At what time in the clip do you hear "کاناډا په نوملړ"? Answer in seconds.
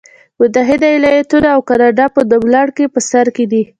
1.69-2.67